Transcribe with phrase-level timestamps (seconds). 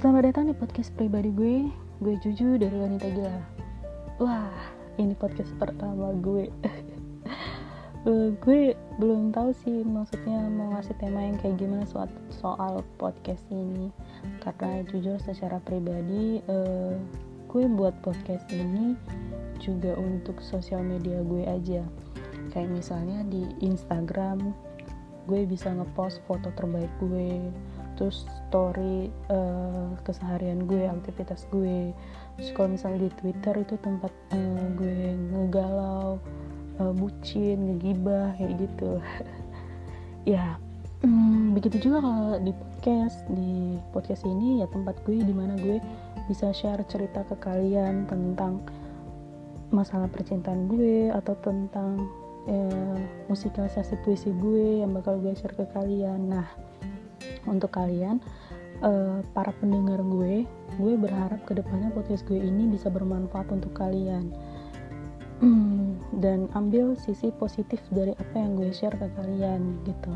[0.00, 1.68] Selamat datang di podcast pribadi gue.
[2.00, 3.36] Gue Juju dari Wanita Gila.
[4.16, 4.48] Wah,
[4.96, 6.48] ini podcast pertama gue.
[8.08, 13.44] Uh, Gue belum tahu sih maksudnya mau ngasih tema yang kayak gimana soal, soal podcast
[13.52, 13.92] ini.
[14.40, 16.96] Karena jujur secara pribadi uh,
[17.52, 18.96] Gue buat podcast ini
[19.60, 21.84] juga untuk sosial media gue aja.
[22.56, 24.48] Kayak misalnya di Instagram
[25.28, 27.52] gue bisa ngepost foto terbaik gue
[28.00, 31.92] terus story uh, keseharian gue aktivitas gue.
[32.40, 36.16] Terus kalau misalnya di Twitter itu tempat uh, gue ngegalau
[36.80, 38.96] uh, bucin ngegibah kayak gitu.
[40.28, 40.60] Ya
[41.00, 43.24] hmm, begitu juga kalau di podcast.
[43.28, 45.80] Di podcast ini ya tempat gue di mana gue
[46.28, 48.64] bisa share cerita ke kalian tentang
[49.72, 52.04] masalah percintaan gue atau tentang
[52.48, 53.00] eh,
[53.32, 56.36] musikalisasi puisi gue yang bakal gue share ke kalian.
[56.36, 56.48] Nah
[57.48, 58.20] untuk kalian
[58.84, 60.44] uh, para pendengar gue
[60.80, 64.32] gue berharap ke depannya podcast gue ini bisa bermanfaat untuk kalian.
[66.24, 70.12] Dan ambil sisi positif dari apa yang gue share ke kalian gitu.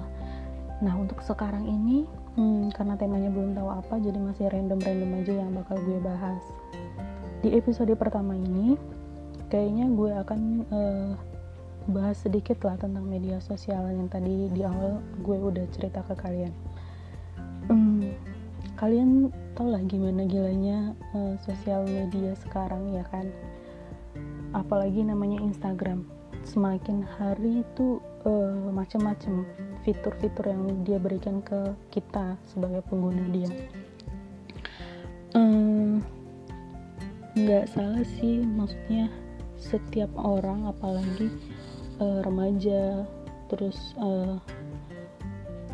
[0.85, 2.05] Nah untuk sekarang ini
[2.37, 6.45] hmm, karena temanya belum tahu apa jadi masih random-random aja yang bakal gue bahas.
[7.41, 8.77] Di episode pertama ini
[9.49, 11.13] kayaknya gue akan uh,
[11.89, 16.53] bahas sedikit lah tentang media sosial yang tadi di awal gue udah cerita ke kalian
[18.85, 23.33] kalian tau lah gimana gilanya uh, sosial media sekarang ya kan?
[24.53, 26.05] Apalagi namanya Instagram.
[26.45, 29.49] Semakin hari itu uh, macam-macam
[29.89, 33.49] fitur-fitur yang dia berikan ke kita sebagai pengguna dia.
[37.41, 39.09] Nggak um, salah sih maksudnya
[39.57, 41.33] setiap orang apalagi
[42.05, 43.09] uh, remaja
[43.49, 44.37] terus uh,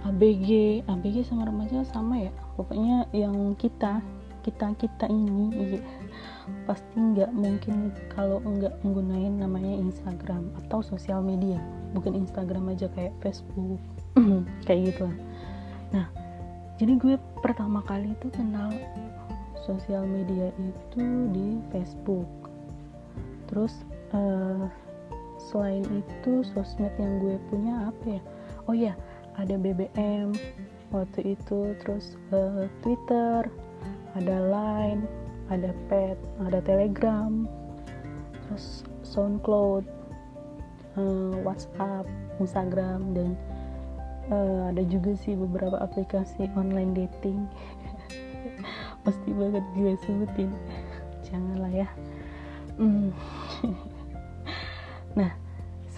[0.06, 4.04] ABG ABG sama remaja sama ya pokoknya yang kita
[4.40, 5.80] kita kita ini iya,
[6.64, 11.60] pasti nggak mungkin kalau nggak menggunakan namanya Instagram atau sosial media.
[11.96, 13.80] Bukan Instagram aja kayak Facebook.
[14.66, 15.18] Kayak gitu lah
[15.90, 16.06] nah
[16.78, 18.72] jadi gue pertama kali itu kenal
[19.60, 22.30] sosial media itu di Facebook.
[23.52, 23.84] Terus
[24.16, 24.64] uh,
[25.36, 28.22] selain itu sosmed yang gue punya apa ya?
[28.64, 28.94] Oh ya
[29.36, 30.32] ada BBM
[30.90, 33.46] waktu itu terus uh, Twitter
[34.18, 35.06] ada Line
[35.50, 37.46] ada Pet ada Telegram
[38.46, 39.86] terus SoundCloud
[40.98, 42.06] uh, WhatsApp
[42.42, 43.38] Instagram dan
[44.32, 47.44] uh, ada juga sih beberapa aplikasi online dating.
[49.04, 50.50] Pasti banget gue sebutin.
[51.26, 51.88] Janganlah ya.
[52.80, 53.12] Mm.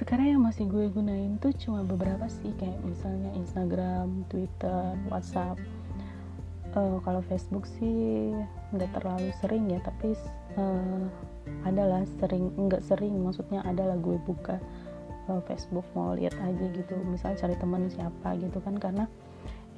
[0.02, 5.62] Sekarang yang masih gue gunain tuh cuma beberapa sih kayak misalnya Instagram, Twitter, WhatsApp.
[6.74, 8.34] Uh, kalau Facebook sih
[8.74, 10.18] nggak terlalu sering ya, tapi
[10.58, 11.06] uh,
[11.62, 14.58] adalah sering nggak sering, maksudnya adalah gue buka
[15.30, 19.06] uh, Facebook mau lihat aja gitu, misalnya cari teman siapa gitu kan karena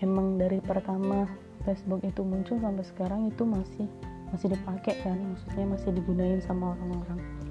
[0.01, 1.29] emang dari pertama
[1.69, 3.87] Facebook itu muncul sampai sekarang itu masih
[4.33, 7.44] masih dipakai kan, maksudnya masih digunain sama orang-orang.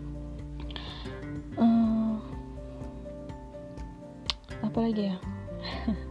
[4.73, 5.17] Apa lagi ya?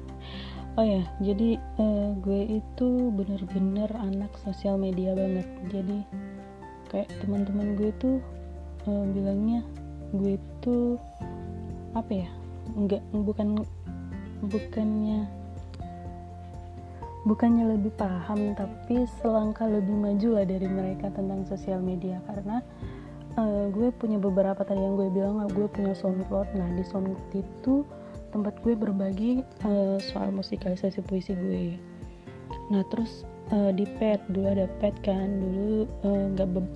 [0.72, 5.44] Oh ya jadi uh, gue itu bener-bener anak sosial media banget.
[5.68, 6.00] Jadi
[6.88, 8.24] kayak teman-teman gue tuh
[8.88, 9.60] uh, bilangnya
[10.16, 10.96] gue itu
[11.92, 12.28] apa ya?
[12.72, 13.60] Nggak bukan
[14.48, 15.28] bukannya
[17.28, 22.16] bukannya lebih paham tapi selangkah lebih maju lah dari mereka tentang sosial media.
[22.24, 22.64] Karena
[23.36, 27.84] uh, gue punya beberapa tadi yang gue bilang gue punya soundcloud nah di soundcloud itu
[28.32, 31.76] tempat gue berbagi uh, soal musikalisasi puisi gue.
[32.72, 35.28] Nah terus uh, di pet dulu ada pet kan.
[35.28, 36.25] Dulu eh,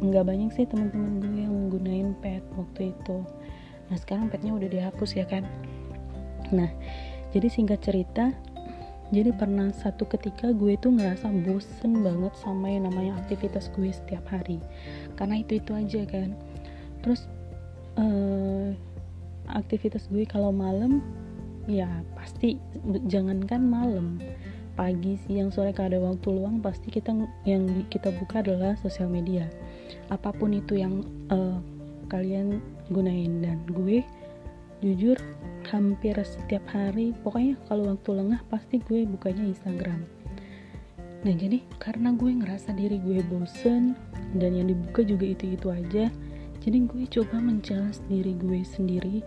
[0.05, 3.25] nggak uh, banyak sih teman-teman gue yang menggunakan pet waktu itu.
[3.89, 5.49] Nah sekarang petnya udah dihapus ya kan?
[6.53, 6.69] Nah
[7.33, 8.31] jadi singkat cerita
[9.15, 14.27] jadi pernah satu ketika gue tuh ngerasa bosen banget sama yang namanya aktivitas gue setiap
[14.27, 14.59] hari.
[15.15, 16.35] Karena itu itu aja kan.
[17.07, 17.31] Terus
[17.95, 18.75] uh,
[19.47, 21.07] aktivitas gue kalau malam
[21.67, 22.59] ya pasti.
[23.07, 24.23] Jangankan malam.
[24.77, 27.11] Pagi siang sore kalau ada waktu luang pasti kita
[27.49, 29.49] yang kita buka adalah sosial media.
[30.13, 31.01] Apa pun itu yang
[31.33, 31.59] uh,
[32.13, 32.61] kalian
[32.93, 33.41] gunain.
[33.41, 34.05] Dan gue
[34.85, 35.17] jujur
[35.67, 40.05] hampir setiap hari pokoknya kalau waktu lengah pasti gue bukanya Instagram.
[41.25, 43.97] Nah jadi karena gue ngerasa diri gue bosen
[44.37, 46.13] dan yang dibuka juga itu-itu aja
[46.67, 49.23] jadi gue coba mencari diri gue sendiri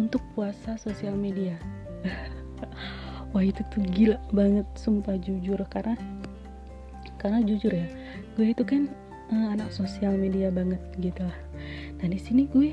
[0.00, 1.60] untuk puasa sosial media
[3.32, 5.58] wah itu tuh gila banget sumpah jujur.
[5.68, 5.98] Karena
[7.18, 7.86] karena jujur ya
[8.38, 8.86] gue itu kan
[9.34, 11.38] uh, anak sosial media banget gitu lah.
[11.98, 12.70] Nah di sini gue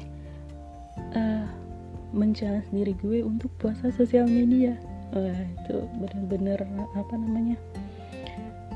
[1.17, 1.45] uh,
[2.13, 4.77] mencari diri gue untuk puasa sosial media.
[5.13, 6.59] Wah itu bener-bener
[6.93, 7.57] apa namanya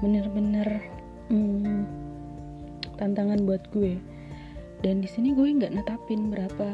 [0.02, 0.82] bener-bener
[1.30, 1.86] hmm,
[2.98, 4.02] tantangan buat gue.
[4.80, 6.72] Dan di sini gue nggak netapin berapa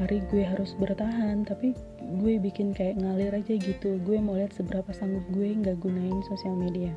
[0.00, 4.00] hari gue harus bertahan tapi gue bikin kayak ngalir aja gitu.
[4.00, 6.90] Gue mau lihat seberapa sanggup gue nggak gunain sosial media.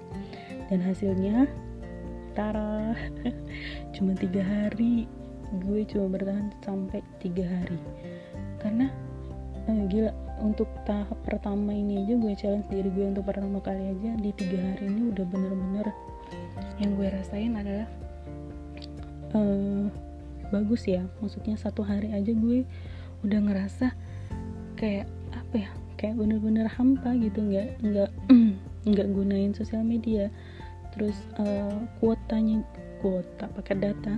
[0.71, 1.45] Dan hasilnya
[2.33, 2.95] tara
[3.99, 5.05] cuma tiga hari.
[5.67, 7.77] Gue cuma bertahan sampai tiga hari.
[8.63, 8.87] Karena
[9.67, 10.11] eh, gila
[10.41, 14.59] untuk tahap pertama ini aja gue challenge diri gue untuk pertama kali aja di tiga
[14.59, 15.87] hari ini udah bener-bener
[16.81, 17.87] yang gue rasain adalah
[19.37, 19.87] uh,
[20.53, 21.09] bagus ya.
[21.17, 22.69] Maksudnya satu hari aja gue
[23.25, 23.97] udah ngerasa
[24.77, 27.41] kayak apa ya kayak bener-bener hampa gitu.
[27.41, 28.11] Nggak nggak
[28.93, 30.29] nggak gunain sosial media.
[30.93, 32.61] Terus uh, kuotanya
[33.01, 34.15] kuota pakai data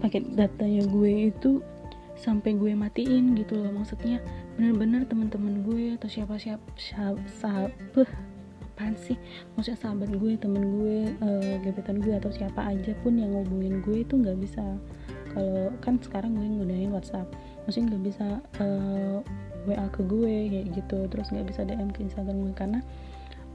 [0.00, 1.60] pakai datanya gue itu
[2.16, 3.72] sampai gue matiin gitu loh.
[3.72, 4.20] Maksudnya
[4.56, 8.04] bener-bener teman-teman gue atau siapa siapa siapa
[8.80, 9.20] apaan sih?
[9.60, 14.00] Maksudnya sahabat gue temen gue uh, gebetan gue atau siapa aja pun yang ngubungin gue
[14.00, 14.64] itu nggak bisa.
[15.36, 17.28] Kalau kan sekarang gue nggunain WhatsApp.
[17.68, 18.26] Maksudnya nggak bisa
[18.64, 20.98] uh, eh, WA ke gue kayak gitu.
[21.12, 22.80] Terus nggak bisa DM ke Instagram gue karena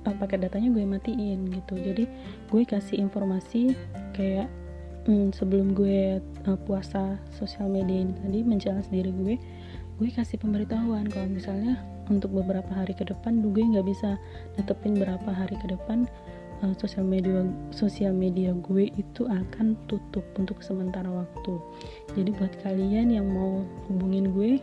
[0.06, 1.74] uh, pakai datanya gue matiin gitu.
[1.74, 2.06] Jadi
[2.46, 3.74] gue kasih informasi
[4.14, 4.46] kayak
[5.10, 9.36] hmm, sebelum gue uh, puasa sosial media ini tadi mencari diri gue
[9.98, 11.10] gue kasih pemberitahuan.
[11.10, 14.18] Kalau misalnya untuk beberapa hari ke depan gue nggak bisa
[14.58, 16.06] netepin berapa hari ke depan
[16.64, 17.44] uh, sosial media
[17.74, 21.60] sosial media gue itu akan tutup untuk sementara waktu.
[22.16, 24.62] Jadi buat kalian yang mau hubungin gue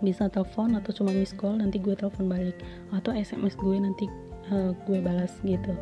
[0.00, 2.56] bisa telepon atau cuma miss call nanti gue telepon balik.
[2.94, 4.06] Atau sms gue nanti
[4.54, 5.72] uh, gue balas gitu.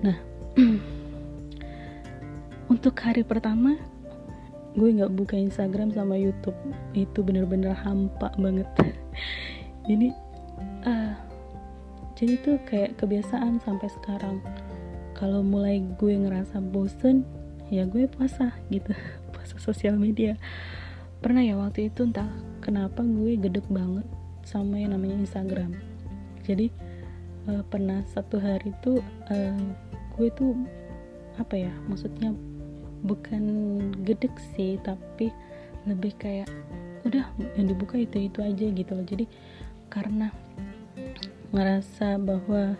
[0.00, 0.16] Nah
[2.72, 3.76] untuk hari pertama
[4.78, 6.56] gue nggak buka Instagram sama YouTube.
[6.94, 8.68] Itu bener-bener hampa banget
[9.88, 10.12] jadi
[10.84, 11.16] uh,
[12.18, 14.42] jadi tuh kayak kebiasaan sampai sekarang.
[15.14, 17.22] Kalau mulai gue ngerasa bosen
[17.70, 18.90] ya gue puasa gitu
[19.32, 20.34] puasa sosial media.
[21.22, 24.06] Pernah ya waktu itu entah kenapa gue gedek banget
[24.42, 25.78] sama yang namanya Instagram.
[26.42, 26.74] Jadi
[27.46, 28.98] uh, pernah satu hari tuh
[29.30, 29.62] uh,
[30.18, 30.58] gue tuh
[31.38, 32.34] apa ya maksudnya
[33.06, 33.42] bukan
[34.02, 35.30] gedek sih tapi
[35.86, 36.50] lebih kayak
[37.06, 39.06] udah yang dibuka itu itu aja gitu loh.
[39.06, 39.24] Jadi
[39.88, 40.32] karena
[41.52, 42.76] ngerasa bahwa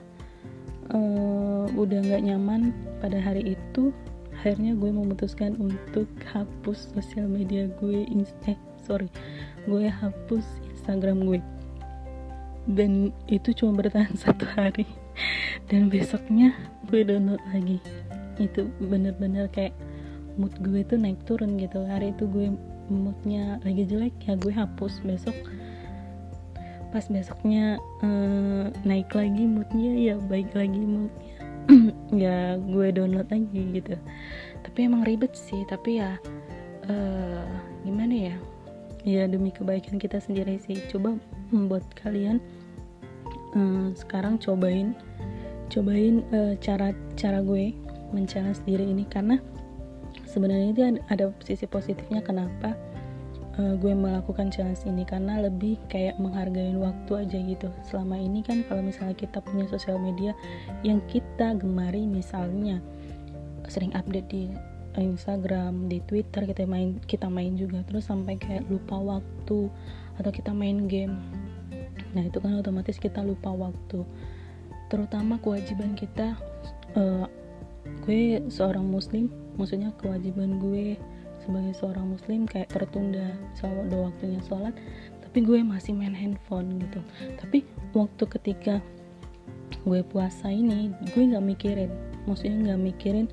[0.93, 3.91] uh, udah nggak nyaman pada hari itu
[4.39, 8.07] akhirnya gue memutuskan untuk hapus sosial media gue
[8.47, 9.11] eh sorry
[9.69, 10.47] gue hapus
[10.89, 11.41] Instagram gue.
[12.65, 14.89] Dan itu cuma bertahan satu hari.
[15.69, 16.57] Dan besoknya
[16.89, 17.77] gue download lagi.
[18.41, 19.77] Itu bener-bener kayak
[20.41, 21.85] mood gue tuh naik turun gitu.
[21.85, 22.57] Hari itu gue
[22.89, 25.05] moodnya lagi jelek ya gue hapus.
[25.05, 25.37] Besok
[26.89, 31.37] pas besoknya uh, naik lagi moodnya ya baik lagi moodnya.
[32.09, 33.93] Ya gue download lagi gitu.
[34.65, 36.17] Tapi emang ribet sih tapi ya
[36.89, 37.45] uh,
[37.85, 38.35] gimana ya?
[39.05, 40.81] Ya demi kebaikan kita sendiri sih.
[40.89, 41.21] Coba
[41.53, 42.41] membuat kalian
[43.53, 44.97] uh, sekarang cobain
[45.69, 47.77] cobain uh, cara cara gue
[48.17, 49.05] mencari sendiri ini.
[49.05, 49.37] Karena
[50.25, 50.83] sebenarnya itu
[51.13, 52.73] ada sisi positifnya kenapa
[53.59, 58.63] uh, gue melakukan challenge ini karena lebih kayak menghargai waktu aja gitu selama ini kan
[58.71, 60.33] kalau misalnya kita punya sosial media
[60.87, 62.79] yang kita gemari misalnya
[63.69, 64.49] sering update di
[64.99, 69.71] Instagram, di Twitter kita main kita main juga terus sampai kayak lupa waktu
[70.19, 71.15] atau kita main game.
[72.17, 74.03] Nah, itu kan otomatis kita lupa waktu.
[74.91, 76.35] Terutama kewajiban kita
[76.99, 77.31] uh,
[78.03, 80.99] gue seorang muslim, maksudnya kewajiban gue
[81.49, 84.77] sebagai seorang muslim kayak tertunda misalnya udah waktunya sholat
[85.25, 87.01] tapi gue masih main handphone gitu.
[87.37, 88.81] Tapi waktu ketika
[89.85, 91.93] gue puasa ini gue nggak mikirin
[92.25, 93.27] maksudnya nggak mikirin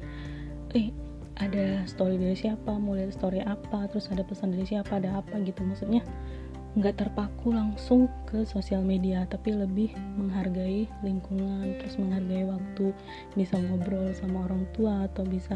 [0.75, 0.91] eh
[1.39, 5.39] ada story dari siapa mau lihat story apa terus ada pesan dari siapa ada apa
[5.43, 5.63] gitu.
[5.63, 6.03] Maksudnya
[6.75, 12.91] nggak terpaku langsung ke sosial media tapi lebih menghargai lingkungan terus menghargai waktu
[13.39, 15.55] bisa ngobrol sama orang tua atau bisa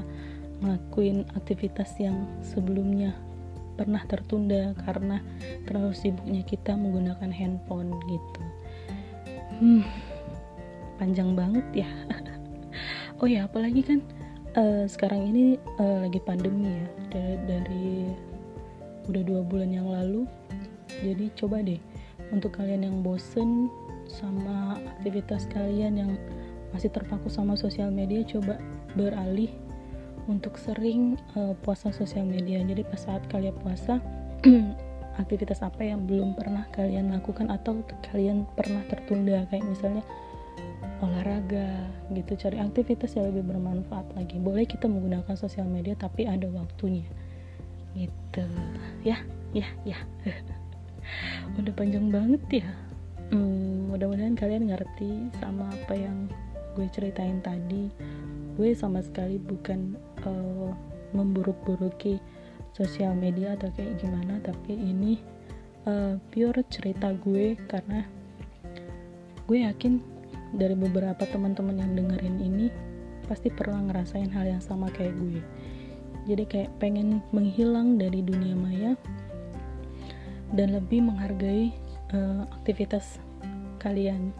[0.59, 3.15] ngelakuin aktivitas yang sebelumnya
[3.79, 5.23] pernah tertunda karena
[5.63, 8.43] terlalu sibuknya kita menggunakan handphone gitu.
[9.59, 9.83] Hmm,
[10.99, 11.89] panjang banget ya.
[13.19, 13.99] Oh ya apalagi kan
[14.55, 16.87] uh, sekarang ini uh, lagi pandemi ya.
[17.11, 17.87] Dari, dari
[19.11, 20.23] udah dua bulan yang lalu
[21.03, 21.81] jadi coba deh
[22.31, 23.67] untuk kalian yang bosen
[24.07, 26.11] sama aktivitas kalian yang
[26.71, 28.61] masih terpaku sama sosial media coba
[28.93, 29.49] beralih
[30.29, 32.62] untuk sering uh, puasa sosial media.
[32.62, 33.98] Jadi pas saat kalian puasa
[35.21, 37.81] aktivitas apa yang belum pernah kalian lakukan atau
[38.13, 39.50] kalian pernah tertunda?
[39.50, 40.03] Kayak misalnya
[41.01, 44.38] olahraga gitu cari aktivitas yang lebih bermanfaat lagi.
[44.38, 47.09] Boleh kita menggunakan sosial media tapi ada waktunya.
[47.98, 48.45] Gitu.
[49.01, 49.17] Ya
[49.51, 49.98] ya ya.
[51.59, 52.69] Udah panjang banget ya.
[53.33, 56.29] Hmm, mudah-mudahan kalian ngerti sama apa yang
[56.77, 57.89] gue ceritain tadi
[58.59, 59.95] gue sama sekali bukan
[60.27, 60.75] uh,
[61.15, 62.19] memburuk-buruki
[62.75, 65.15] sosial media atau kayak gimana tapi ini
[65.87, 68.03] uh, pure cerita gue karena
[69.47, 70.03] gue yakin
[70.59, 72.67] dari beberapa teman-teman yang dengerin ini
[73.31, 75.39] pasti pernah ngerasain hal yang sama kayak gue.
[76.25, 78.91] Jadi kayak pengen menghilang dari dunia maya
[80.57, 81.71] dan lebih menghargai
[82.11, 83.21] uh, aktivitas
[83.79, 84.33] kalian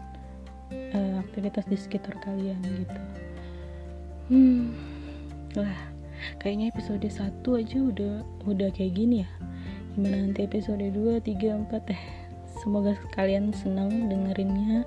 [0.92, 3.00] uh, aktivitas di sekitar kalian gitu
[4.30, 4.72] hmm.
[5.58, 5.76] Lah
[6.38, 8.14] kayaknya episode 1 aja udah
[8.46, 9.30] udah kayak gini ya.
[9.98, 12.02] Gimana nanti episode 2, 3, 4 eh.
[12.62, 14.86] Semoga kalian senang dengerinnya.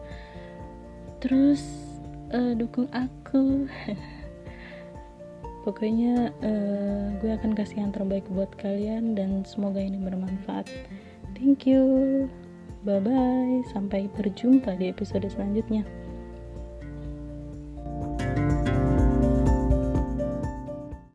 [1.19, 1.61] Terus
[2.31, 3.67] uh, dukung aku.
[5.67, 10.67] Pokoknya uh, gue akan kasih yang terbaik buat kalian dan semoga ini bermanfaat.
[11.39, 11.83] Thank you.
[12.83, 16.02] Bye bye sampai berjumpa di episode selanjutnya